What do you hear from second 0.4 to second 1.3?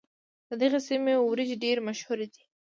د دغې سيمې